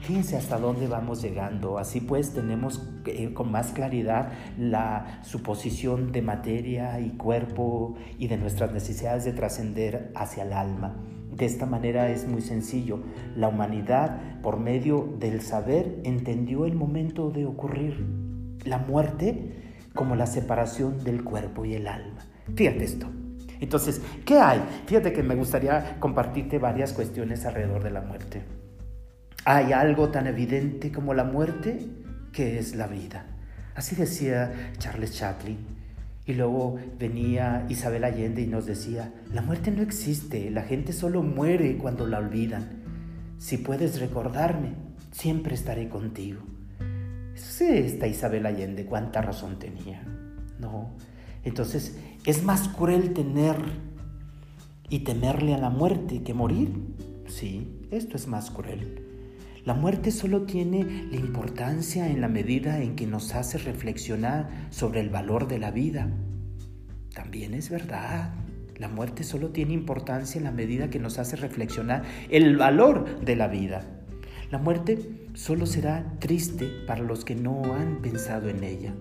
Fíjense 0.01 0.37
hasta 0.37 0.59
dónde 0.59 0.89
vamos 0.89 1.23
llegando. 1.23 1.79
Así 1.79 2.01
pues 2.01 2.35
tenemos 2.35 2.83
eh, 3.07 3.33
con 3.33 3.53
más 3.53 3.71
claridad 3.71 4.33
la 4.59 5.21
suposición 5.23 6.11
de 6.11 6.23
materia 6.23 6.99
y 6.99 7.11
cuerpo 7.11 7.95
y 8.19 8.27
de 8.27 8.39
nuestras 8.39 8.73
necesidades 8.73 9.25
de 9.25 9.35
trascender 9.35 10.11
hacia 10.17 10.43
el 10.43 10.53
alma. 10.53 10.97
De 11.31 11.47
esta 11.47 11.65
manera 11.65 12.11
es 12.11 12.27
muy 12.27 12.43
sencillo. 12.43 13.05
La 13.37 13.47
humanidad, 13.47 14.41
por 14.43 14.59
medio 14.59 15.15
del 15.21 15.43
saber, 15.43 16.01
entendió 16.03 16.65
el 16.65 16.75
momento 16.75 17.31
de 17.31 17.47
ocurrir 17.47 18.28
la 18.65 18.79
muerte 18.79 19.53
como 19.95 20.17
la 20.17 20.27
separación 20.27 21.03
del 21.05 21.25
cuerpo 21.25 21.65
y 21.65 21.75
el 21.75 21.89
alma. 21.89 22.25
Fíjate 22.55 22.85
esto. 22.85 23.11
Entonces, 23.61 24.01
¿qué 24.25 24.39
hay? 24.39 24.63
Fíjate 24.87 25.13
que 25.13 25.23
me 25.23 25.35
gustaría 25.35 25.99
compartirte 25.99 26.59
varias 26.59 26.93
cuestiones 26.93 27.45
alrededor 27.45 27.83
de 27.83 27.91
la 27.91 28.01
muerte. 28.01 28.43
Hay 29.45 29.73
algo 29.73 30.11
tan 30.11 30.27
evidente 30.27 30.93
como 30.93 31.15
la 31.15 31.25
muerte 31.25 31.79
que 32.33 32.59
es 32.59 32.77
la 32.77 32.87
vida. 32.87 33.27
Así 33.75 33.97
decía 33.97 34.73
Charles 34.79 35.17
Chaplin. 35.17 35.59
Y 36.27 36.35
luego 36.35 36.79
venía 36.99 37.65
Isabel 37.69 38.05
Allende 38.05 38.43
y 38.43 38.47
nos 38.47 38.67
decía, 38.67 39.13
la 39.33 39.41
muerte 39.41 39.71
no 39.71 39.83
existe, 39.83 40.51
la 40.51 40.63
gente 40.63 40.93
solo 40.93 41.23
muere 41.23 41.79
cuando 41.79 42.07
la 42.07 42.19
olvidan. 42.19 42.83
Si 43.39 43.57
puedes 43.57 43.99
recordarme, 43.99 44.75
siempre 45.11 45.55
estaré 45.55 45.89
contigo. 45.89 46.43
Sí, 47.39 47.67
esta 47.69 48.07
Isabel 48.07 48.47
Allende, 48.47 48.85
cuánta 48.85 49.23
razón 49.23 49.59
tenía. 49.59 50.03
No. 50.59 50.91
Entonces, 51.45 51.97
¿es 52.25 52.43
más 52.43 52.69
cruel 52.69 53.15
tener 53.15 53.57
y 54.89 55.01
temerle 55.01 55.55
a 55.55 55.59
la 55.59 55.71
muerte 55.71 56.23
que 56.23 56.35
morir? 56.35 56.73
Sí, 57.27 57.87
esto 57.91 58.17
es 58.17 58.27
más 58.27 58.51
cruel. 58.51 59.05
La 59.65 59.75
muerte 59.75 60.11
solo 60.11 60.43
tiene 60.43 60.85
la 61.11 61.17
importancia 61.17 62.09
en 62.09 62.21
la 62.21 62.29
medida 62.29 62.81
en 62.81 62.97
que 62.97 63.07
nos 63.07 63.35
hace 63.35 63.59
reflexionar 63.59 64.49
sobre 64.71 65.01
el 65.01 65.11
valor 65.11 65.47
de 65.47 65.59
la 65.59 65.71
vida. 65.71 66.11
También 67.15 67.55
es 67.55 67.71
verdad. 67.71 68.33
La 68.77 68.89
muerte 68.89 69.25
solo 69.25 69.51
tiene 69.51 69.75
importancia 69.75 70.39
en 70.39 70.45
la 70.45 70.53
medida 70.53 70.91
que 70.91 70.99
nos 70.99 71.19
hace 71.19 71.37
reflexionar 71.37 72.03
el 72.31 72.57
valor 72.57 73.21
de 73.21 73.37
la 73.37 73.49
vida. 73.49 73.98
La 74.51 74.57
muerte 74.57 75.27
solo 75.35 75.67
será 75.67 76.15
triste 76.21 76.71
para 76.87 77.03
los 77.03 77.27
que 77.27 77.35
no 77.35 77.75
han 77.75 78.01
pensado 78.01 78.49
en 78.49 78.65
ella. 78.65 78.95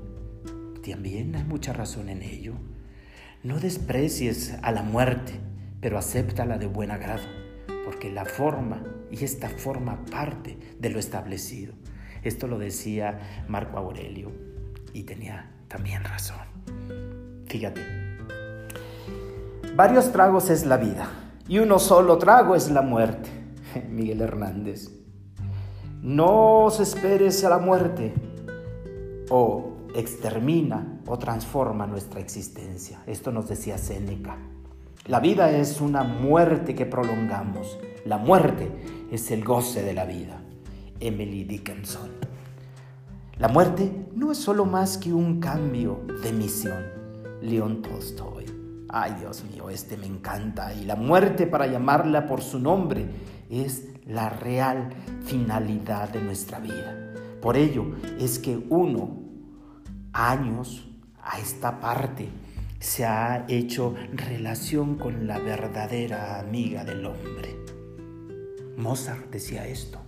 También 0.86 1.34
hay 1.38 1.46
mucha 1.46 1.72
razón 1.72 2.10
en 2.10 2.22
ello. 2.22 2.54
No 3.44 3.58
desprecies 3.58 4.58
a 4.62 4.74
la 4.74 4.84
muerte, 4.84 5.40
pero 5.80 5.98
acéptala 5.98 6.58
de 6.58 6.66
buen 6.66 6.92
agrado, 6.92 7.24
porque 7.86 8.12
la 8.12 8.26
forma 8.26 8.84
y 9.10 9.24
esta 9.24 9.48
forma 9.48 10.04
parte 10.12 10.58
de 10.80 10.90
lo 10.90 11.00
establecido. 11.00 11.74
Esto 12.24 12.48
lo 12.48 12.60
decía 12.60 13.46
Marco 13.48 13.78
Aurelio 13.78 14.34
y 14.92 15.04
tenía 15.04 15.50
también 15.70 16.04
razón. 16.04 16.46
Fíjate, 17.46 17.82
varios 19.78 20.12
tragos 20.12 20.50
es 20.50 20.66
la 20.66 20.76
vida 20.76 21.08
y 21.48 21.60
uno 21.60 21.80
solo 21.80 22.18
trago 22.18 22.54
es 22.54 22.70
la 22.70 22.82
muerte. 22.82 23.30
Miguel 23.90 24.20
Hernández. 24.20 25.07
No 26.02 26.66
os 26.66 26.80
esperes 26.80 27.44
a 27.44 27.50
la 27.50 27.58
muerte 27.58 28.14
o 29.30 29.78
extermina 29.96 31.02
o 31.08 31.18
transforma 31.18 31.88
nuestra 31.88 32.20
existencia. 32.20 33.02
Esto 33.08 33.32
nos 33.32 33.50
decía 33.50 33.78
Séneca. 33.78 34.38
La 35.08 35.20
vida 35.20 35.50
es 35.52 35.82
una 35.82 36.04
muerte 36.04 36.76
que 36.76 36.86
prolongamos. 36.86 37.80
La 38.06 38.18
muerte 38.18 38.72
es 39.12 39.32
el 39.32 39.44
goce 39.44 39.82
de 39.82 39.94
la 39.94 40.06
vida. 40.06 40.40
Emily 41.00 41.44
Dickinson. 41.46 42.10
La 43.40 43.48
muerte 43.48 43.92
no 44.14 44.32
es 44.32 44.38
solo 44.38 44.66
más 44.66 44.98
que 44.98 45.14
un 45.14 45.40
cambio 45.40 46.02
de 46.24 46.32
misión. 46.32 46.84
León 47.42 47.82
Tolstoy. 47.82 48.46
Ay 48.90 49.16
Dios 49.20 49.44
mío, 49.44 49.70
este 49.70 49.98
me 49.98 50.06
encanta. 50.06 50.74
Y 50.74 50.86
la 50.86 50.96
muerte, 50.96 51.48
para 51.48 51.68
llamarla 51.68 52.26
por 52.26 52.42
su 52.42 52.60
nombre, 52.60 53.06
es 53.50 53.88
la 54.06 54.30
real 54.30 54.90
finalidad 55.26 56.10
de 56.10 56.22
nuestra 56.22 56.60
vida. 56.60 57.14
Por 57.42 57.58
ello 57.58 57.96
es 58.20 58.40
que 58.40 58.58
uno, 58.70 59.22
años 60.14 60.88
a 61.22 61.40
esta 61.40 61.80
parte, 61.80 62.30
se 62.80 63.06
ha 63.06 63.46
hecho 63.48 63.96
relación 64.14 64.96
con 64.96 65.28
la 65.28 65.40
verdadera 65.40 66.40
amiga 66.40 66.84
del 66.84 67.06
hombre. 67.06 67.56
Mozart 68.78 69.32
decía 69.32 69.68
esto. 69.68 70.07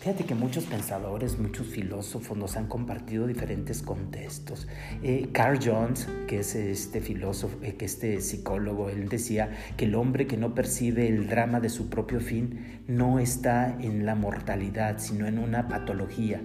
Fíjate 0.00 0.24
que 0.24 0.36
muchos 0.36 0.64
pensadores, 0.66 1.40
muchos 1.40 1.66
filósofos 1.66 2.38
nos 2.38 2.56
han 2.56 2.68
compartido 2.68 3.26
diferentes 3.26 3.82
contextos. 3.82 4.68
Eh, 5.02 5.30
Carl 5.32 5.58
Jones, 5.60 6.08
que 6.28 6.38
es 6.38 6.54
este 6.54 7.00
filósofo, 7.00 7.58
eh, 7.62 7.74
que 7.74 7.86
este 7.86 8.20
psicólogo, 8.20 8.90
él 8.90 9.08
decía 9.08 9.50
que 9.76 9.86
el 9.86 9.96
hombre 9.96 10.28
que 10.28 10.36
no 10.36 10.54
percibe 10.54 11.08
el 11.08 11.28
drama 11.28 11.58
de 11.58 11.68
su 11.68 11.90
propio 11.90 12.20
fin 12.20 12.82
no 12.86 13.18
está 13.18 13.76
en 13.80 14.06
la 14.06 14.14
mortalidad, 14.14 14.98
sino 14.98 15.26
en 15.26 15.40
una 15.40 15.66
patología. 15.66 16.40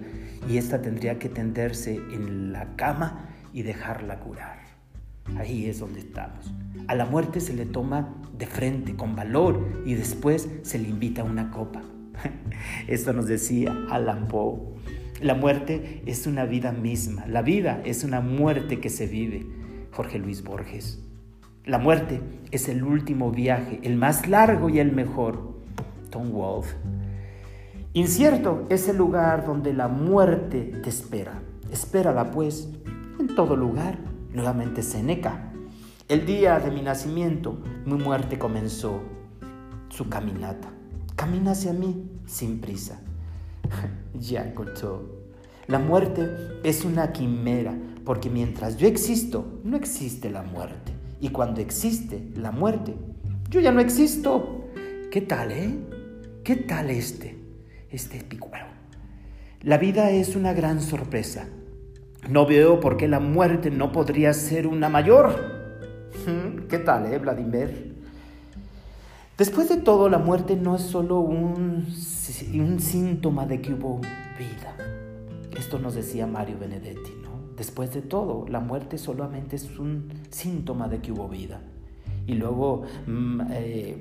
Y 0.48 0.58
esta 0.58 0.82
tendría 0.82 1.20
que 1.20 1.28
tenderse 1.28 1.94
en 1.94 2.52
la 2.52 2.74
cama 2.74 3.28
y 3.52 3.62
dejarla 3.62 4.18
curar. 4.18 4.58
Ahí 5.38 5.66
es 5.66 5.78
donde 5.78 6.00
estamos. 6.00 6.52
A 6.88 6.96
la 6.96 7.06
muerte 7.06 7.40
se 7.40 7.54
le 7.54 7.66
toma 7.66 8.16
de 8.36 8.46
frente, 8.46 8.96
con 8.96 9.14
valor, 9.14 9.64
y 9.86 9.94
después 9.94 10.48
se 10.62 10.80
le 10.80 10.88
invita 10.88 11.22
a 11.22 11.24
una 11.24 11.52
copa. 11.52 11.82
Esto 12.88 13.12
nos 13.12 13.26
decía 13.26 13.76
Alan 13.90 14.28
Poe. 14.28 14.74
La 15.20 15.34
muerte 15.34 16.02
es 16.06 16.26
una 16.26 16.44
vida 16.44 16.72
misma. 16.72 17.26
La 17.26 17.42
vida 17.42 17.80
es 17.84 18.04
una 18.04 18.20
muerte 18.20 18.80
que 18.80 18.90
se 18.90 19.06
vive. 19.06 19.46
Jorge 19.92 20.18
Luis 20.18 20.42
Borges. 20.42 21.00
La 21.64 21.78
muerte 21.78 22.20
es 22.50 22.68
el 22.68 22.82
último 22.82 23.30
viaje, 23.30 23.80
el 23.82 23.96
más 23.96 24.28
largo 24.28 24.68
y 24.68 24.80
el 24.80 24.92
mejor. 24.92 25.54
Tom 26.10 26.30
Wolfe. 26.30 26.76
Incierto 27.92 28.66
es 28.70 28.88
el 28.88 28.96
lugar 28.96 29.46
donde 29.46 29.72
la 29.72 29.88
muerte 29.88 30.72
te 30.82 30.88
espera. 30.88 31.40
Espérala 31.72 32.30
pues 32.30 32.68
en 33.18 33.34
todo 33.34 33.56
lugar. 33.56 33.98
Nuevamente 34.32 34.82
Seneca. 34.82 35.52
El 36.08 36.26
día 36.26 36.58
de 36.58 36.70
mi 36.70 36.82
nacimiento, 36.82 37.62
mi 37.86 37.94
muerte 37.94 38.38
comenzó 38.38 39.00
su 39.88 40.08
caminata. 40.08 40.68
Camina 41.16 41.52
hacia 41.52 41.72
mí 41.72 42.10
sin 42.26 42.60
prisa. 42.60 43.00
ya 44.18 44.52
La 45.66 45.78
muerte 45.78 46.28
es 46.62 46.84
una 46.84 47.12
quimera, 47.12 47.74
porque 48.04 48.30
mientras 48.30 48.76
yo 48.76 48.86
existo, 48.86 49.60
no 49.64 49.76
existe 49.76 50.30
la 50.30 50.42
muerte. 50.42 50.92
Y 51.20 51.30
cuando 51.30 51.60
existe 51.60 52.30
la 52.36 52.50
muerte, 52.50 52.94
yo 53.48 53.60
ya 53.60 53.72
no 53.72 53.80
existo. 53.80 54.66
¿Qué 55.10 55.20
tal, 55.20 55.52
eh? 55.52 55.78
¿Qué 56.42 56.56
tal 56.56 56.90
este? 56.90 57.38
Este. 57.90 58.26
La 59.62 59.78
vida 59.78 60.10
es 60.10 60.36
una 60.36 60.52
gran 60.52 60.82
sorpresa. 60.82 61.48
No 62.28 62.44
veo 62.44 62.80
por 62.80 62.96
qué 62.96 63.08
la 63.08 63.20
muerte 63.20 63.70
no 63.70 63.92
podría 63.92 64.32
ser 64.34 64.66
una 64.66 64.88
mayor. 64.88 66.10
¿Qué 66.68 66.78
tal, 66.78 67.12
eh, 67.12 67.18
Vladimir? 67.18 67.93
Después 69.36 69.68
de 69.68 69.78
todo, 69.78 70.08
la 70.08 70.18
muerte 70.18 70.54
no 70.54 70.76
es 70.76 70.82
solo 70.82 71.18
un, 71.18 71.86
síntoma 71.90 73.46
de 73.46 73.60
que 73.60 73.74
hubo 73.74 74.00
vida. 74.38 74.76
Esto 75.58 75.80
nos 75.80 75.96
decía 75.96 76.28
Mario 76.28 76.56
Benedetti, 76.60 77.10
¿no? 77.20 77.30
Después 77.56 77.92
de 77.92 78.02
todo, 78.02 78.46
la 78.48 78.60
muerte 78.60 78.96
solamente 78.96 79.56
es 79.56 79.76
un 79.76 80.08
síntoma 80.30 80.86
de 80.86 81.00
que 81.00 81.10
hubo 81.10 81.28
vida. 81.28 81.60
Y 82.28 82.34
luego 82.34 82.84
mm, 83.08 83.40
eh, 83.50 83.96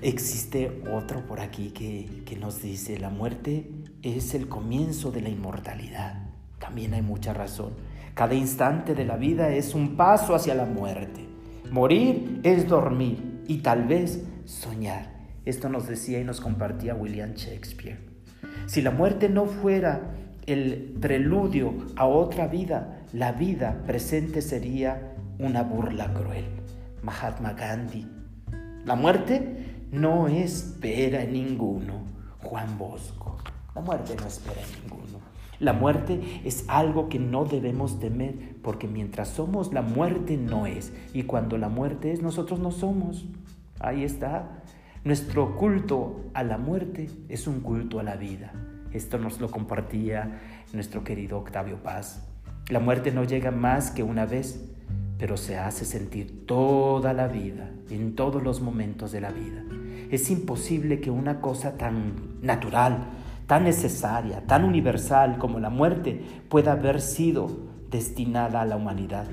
existe 0.00 0.82
otro 0.90 1.26
por 1.26 1.40
aquí 1.40 1.68
que, 1.68 2.22
que 2.24 2.36
nos 2.36 2.62
dice, 2.62 2.98
la 2.98 3.10
muerte 3.10 3.70
es 4.02 4.34
el 4.34 4.48
comienzo 4.48 5.10
de 5.10 5.20
la 5.20 5.28
inmortalidad. 5.28 6.30
También 6.58 6.94
hay 6.94 7.02
mucha 7.02 7.34
razón. 7.34 7.72
Cada 8.14 8.34
instante 8.34 8.94
de 8.94 9.04
la 9.04 9.18
vida 9.18 9.50
es 9.50 9.74
un 9.74 9.96
paso 9.96 10.34
hacia 10.34 10.54
la 10.54 10.64
muerte. 10.64 11.26
Morir 11.70 12.40
es 12.42 12.66
dormir 12.66 13.42
y 13.46 13.58
tal 13.58 13.86
vez 13.86 14.24
soñar 14.46 15.10
Esto 15.44 15.68
nos 15.68 15.86
decía 15.86 16.20
y 16.20 16.24
nos 16.24 16.40
compartía 16.40 16.94
William 16.94 17.34
Shakespeare. 17.34 17.98
Si 18.66 18.82
la 18.82 18.90
muerte 18.90 19.28
no 19.28 19.46
fuera 19.46 20.14
el 20.46 20.96
preludio 21.00 21.74
a 21.96 22.06
otra 22.06 22.48
vida, 22.48 23.04
la 23.12 23.32
vida 23.32 23.82
presente 23.86 24.42
sería 24.42 25.14
una 25.38 25.62
burla 25.62 26.12
cruel. 26.12 26.46
Mahatma 27.02 27.52
Gandhi. 27.52 28.08
La 28.84 28.96
muerte 28.96 29.84
no 29.92 30.26
espera 30.26 31.22
en 31.22 31.32
ninguno. 31.32 31.94
Juan 32.42 32.76
Bosco. 32.76 33.38
La 33.74 33.80
muerte 33.82 34.16
no 34.20 34.26
espera 34.26 34.60
en 34.60 34.82
ninguno. 34.82 35.20
La 35.58 35.72
muerte 35.72 36.40
es 36.44 36.64
algo 36.68 37.08
que 37.08 37.18
no 37.18 37.44
debemos 37.44 37.98
temer, 37.98 38.56
porque 38.62 38.88
mientras 38.88 39.28
somos, 39.28 39.72
la 39.72 39.82
muerte 39.82 40.36
no 40.36 40.66
es. 40.66 40.92
Y 41.14 41.22
cuando 41.22 41.56
la 41.56 41.68
muerte 41.68 42.12
es, 42.12 42.20
nosotros 42.20 42.58
no 42.60 42.72
somos. 42.72 43.26
Ahí 43.80 44.04
está. 44.04 44.62
Nuestro 45.04 45.56
culto 45.56 46.24
a 46.34 46.42
la 46.42 46.58
muerte 46.58 47.08
es 47.28 47.46
un 47.46 47.60
culto 47.60 48.00
a 48.00 48.02
la 48.02 48.16
vida. 48.16 48.52
Esto 48.92 49.18
nos 49.18 49.40
lo 49.40 49.50
compartía 49.50 50.40
nuestro 50.72 51.04
querido 51.04 51.38
Octavio 51.38 51.82
Paz. 51.82 52.26
La 52.68 52.80
muerte 52.80 53.12
no 53.12 53.24
llega 53.24 53.50
más 53.50 53.90
que 53.90 54.02
una 54.02 54.26
vez, 54.26 54.64
pero 55.18 55.36
se 55.36 55.58
hace 55.58 55.84
sentir 55.84 56.46
toda 56.46 57.12
la 57.12 57.28
vida, 57.28 57.70
en 57.90 58.16
todos 58.16 58.42
los 58.42 58.60
momentos 58.60 59.12
de 59.12 59.20
la 59.20 59.30
vida. 59.30 59.62
Es 60.10 60.30
imposible 60.30 61.00
que 61.00 61.10
una 61.10 61.40
cosa 61.40 61.76
tan 61.76 62.40
natural, 62.42 63.04
tan 63.46 63.64
necesaria, 63.64 64.46
tan 64.46 64.64
universal 64.64 65.38
como 65.38 65.60
la 65.60 65.70
muerte 65.70 66.20
pueda 66.48 66.72
haber 66.72 67.00
sido 67.00 67.48
destinada 67.90 68.62
a 68.62 68.66
la 68.66 68.76
humanidad 68.76 69.26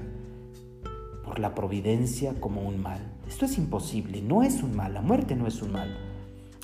por 1.24 1.40
la 1.40 1.56
providencia 1.56 2.34
como 2.40 2.62
un 2.62 2.82
mal. 2.82 3.00
Esto 3.28 3.46
es 3.46 3.58
imposible, 3.58 4.22
no 4.22 4.44
es 4.44 4.62
un 4.62 4.76
mal, 4.76 4.94
la 4.94 5.02
muerte 5.02 5.36
no 5.36 5.48
es 5.48 5.62
un 5.62 5.72
mal. 5.72 5.98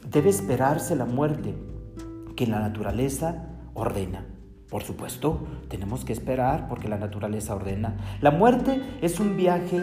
Debe 0.09 0.29
esperarse 0.29 0.95
la 0.95 1.05
muerte 1.05 1.55
que 2.35 2.47
la 2.47 2.59
naturaleza 2.59 3.47
ordena. 3.73 4.25
Por 4.69 4.83
supuesto, 4.83 5.47
tenemos 5.67 6.05
que 6.05 6.13
esperar 6.13 6.67
porque 6.67 6.87
la 6.87 6.97
naturaleza 6.97 7.55
ordena. 7.55 7.97
La 8.21 8.31
muerte 8.31 8.81
es 9.01 9.19
un 9.19 9.35
viaje 9.35 9.77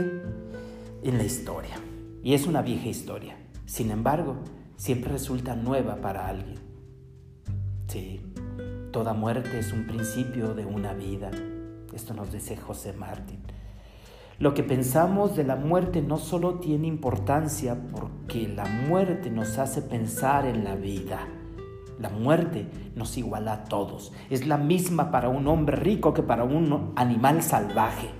en 1.02 1.18
la 1.18 1.24
historia 1.24 1.76
y 2.22 2.34
es 2.34 2.46
una 2.46 2.62
vieja 2.62 2.88
historia. 2.88 3.36
Sin 3.64 3.90
embargo, 3.90 4.36
siempre 4.76 5.12
resulta 5.12 5.56
nueva 5.56 5.96
para 5.96 6.28
alguien. 6.28 6.58
Sí, 7.88 8.20
toda 8.92 9.12
muerte 9.12 9.58
es 9.58 9.72
un 9.72 9.86
principio 9.86 10.54
de 10.54 10.64
una 10.64 10.92
vida. 10.92 11.30
Esto 11.92 12.14
nos 12.14 12.30
dice 12.30 12.56
José 12.56 12.92
Martín. 12.92 13.40
Lo 14.38 14.52
que 14.52 14.62
pensamos 14.62 15.34
de 15.34 15.44
la 15.44 15.56
muerte 15.56 16.02
no 16.02 16.18
solo 16.18 16.56
tiene 16.56 16.86
importancia 16.88 17.74
porque 17.90 18.46
la 18.46 18.66
muerte 18.66 19.30
nos 19.30 19.56
hace 19.56 19.80
pensar 19.80 20.44
en 20.44 20.62
la 20.62 20.74
vida. 20.74 21.26
La 21.98 22.10
muerte 22.10 22.66
nos 22.94 23.16
iguala 23.16 23.54
a 23.54 23.64
todos. 23.64 24.12
Es 24.28 24.46
la 24.46 24.58
misma 24.58 25.10
para 25.10 25.30
un 25.30 25.48
hombre 25.48 25.76
rico 25.76 26.12
que 26.12 26.22
para 26.22 26.44
un 26.44 26.92
animal 26.96 27.42
salvaje. 27.42 28.10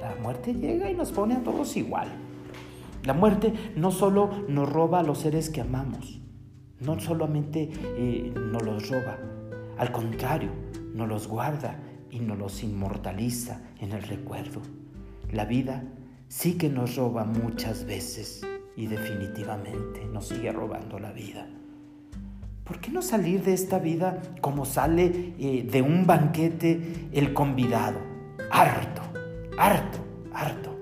La 0.00 0.14
muerte 0.22 0.54
llega 0.54 0.88
y 0.88 0.94
nos 0.94 1.10
pone 1.10 1.34
a 1.34 1.42
todos 1.42 1.76
igual. 1.76 2.06
La 3.02 3.14
muerte 3.14 3.52
no 3.74 3.90
solo 3.90 4.30
nos 4.46 4.72
roba 4.72 5.00
a 5.00 5.02
los 5.02 5.18
seres 5.18 5.50
que 5.50 5.60
amamos, 5.60 6.20
no 6.78 7.00
solamente 7.00 7.68
eh, 7.98 8.32
nos 8.34 8.62
los 8.62 8.88
roba, 8.88 9.18
al 9.76 9.92
contrario, 9.92 10.50
nos 10.94 11.08
los 11.08 11.28
guarda 11.28 11.82
y 12.10 12.20
nos 12.20 12.38
los 12.38 12.62
inmortaliza 12.62 13.60
en 13.80 13.92
el 13.92 14.04
recuerdo. 14.04 14.62
La 15.34 15.44
vida 15.44 15.84
sí 16.28 16.54
que 16.54 16.68
nos 16.70 16.96
roba 16.96 17.24
muchas 17.24 17.84
veces 17.84 18.40
y 18.76 18.86
definitivamente 18.86 20.06
nos 20.06 20.28
sigue 20.28 20.52
robando 20.52 20.98
la 20.98 21.12
vida. 21.12 21.46
¿Por 22.64 22.80
qué 22.80 22.90
no 22.90 23.02
salir 23.02 23.42
de 23.44 23.52
esta 23.52 23.78
vida 23.78 24.22
como 24.40 24.64
sale 24.64 25.34
eh, 25.38 25.68
de 25.70 25.82
un 25.82 26.06
banquete 26.06 27.10
el 27.12 27.34
convidado? 27.34 27.98
Harto, 28.50 29.02
harto, 29.58 29.98
harto. 30.32 30.80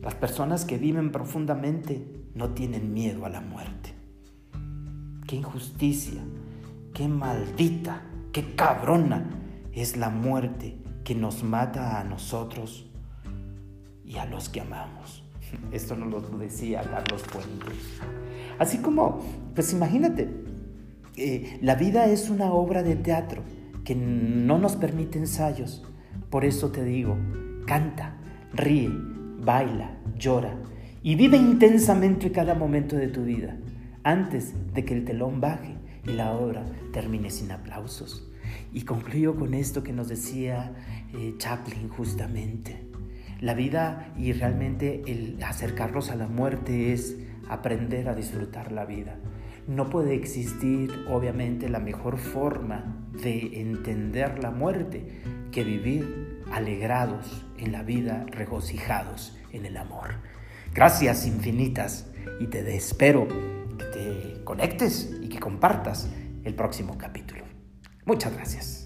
Las 0.00 0.14
personas 0.14 0.64
que 0.64 0.78
viven 0.78 1.12
profundamente 1.12 2.02
no 2.34 2.50
tienen 2.50 2.94
miedo 2.94 3.26
a 3.26 3.28
la 3.28 3.42
muerte 3.42 3.94
qué 5.26 5.36
injusticia, 5.36 6.20
qué 6.92 7.08
maldita, 7.08 8.02
qué 8.32 8.54
cabrona 8.54 9.24
es 9.72 9.96
la 9.96 10.10
muerte 10.10 10.76
que 11.02 11.14
nos 11.14 11.42
mata 11.42 12.00
a 12.00 12.04
nosotros 12.04 12.86
y 14.06 14.16
a 14.16 14.26
los 14.26 14.48
que 14.48 14.60
amamos. 14.60 15.24
Esto 15.72 15.96
nos 15.96 16.10
lo 16.30 16.38
decía 16.38 16.82
Carlos 16.82 17.22
Puente. 17.22 17.66
Así 18.58 18.78
como, 18.78 19.20
pues 19.54 19.72
imagínate, 19.72 20.28
eh, 21.16 21.58
la 21.62 21.74
vida 21.74 22.06
es 22.06 22.30
una 22.30 22.52
obra 22.52 22.82
de 22.82 22.96
teatro 22.96 23.42
que 23.84 23.94
no 23.94 24.58
nos 24.58 24.76
permite 24.76 25.18
ensayos. 25.18 25.84
Por 26.30 26.44
eso 26.44 26.70
te 26.70 26.84
digo, 26.84 27.16
canta, 27.66 28.16
ríe, 28.52 28.90
baila, 29.40 29.96
llora 30.18 30.56
y 31.02 31.16
vive 31.16 31.36
intensamente 31.36 32.32
cada 32.32 32.54
momento 32.54 32.96
de 32.96 33.08
tu 33.08 33.24
vida 33.24 33.56
antes 34.02 34.54
de 34.74 34.84
que 34.84 34.94
el 34.94 35.04
telón 35.04 35.40
baje 35.40 35.76
y 36.06 36.12
la 36.12 36.32
obra 36.32 36.64
termine 36.92 37.30
sin 37.30 37.50
aplausos. 37.50 38.30
Y 38.72 38.82
concluyo 38.82 39.36
con 39.36 39.54
esto 39.54 39.82
que 39.82 39.92
nos 39.92 40.08
decía 40.08 40.74
eh, 41.14 41.34
Chaplin 41.38 41.88
justamente. 41.88 42.93
La 43.40 43.54
vida 43.54 44.12
y 44.16 44.32
realmente 44.32 45.02
el 45.06 45.42
acercarnos 45.42 46.10
a 46.10 46.16
la 46.16 46.28
muerte 46.28 46.92
es 46.92 47.16
aprender 47.48 48.08
a 48.08 48.14
disfrutar 48.14 48.72
la 48.72 48.84
vida. 48.84 49.16
No 49.66 49.88
puede 49.88 50.14
existir, 50.14 51.06
obviamente, 51.08 51.68
la 51.68 51.80
mejor 51.80 52.18
forma 52.18 53.06
de 53.12 53.60
entender 53.60 54.42
la 54.42 54.50
muerte 54.50 55.22
que 55.50 55.64
vivir 55.64 56.42
alegrados 56.52 57.46
en 57.58 57.72
la 57.72 57.82
vida, 57.82 58.26
regocijados 58.28 59.36
en 59.52 59.64
el 59.64 59.76
amor. 59.76 60.16
Gracias 60.74 61.26
infinitas 61.26 62.10
y 62.40 62.48
te 62.48 62.76
espero 62.76 63.26
que 63.28 63.84
te 63.84 64.44
conectes 64.44 65.16
y 65.22 65.28
que 65.28 65.38
compartas 65.38 66.10
el 66.44 66.54
próximo 66.54 66.98
capítulo. 66.98 67.44
Muchas 68.04 68.34
gracias. 68.34 68.83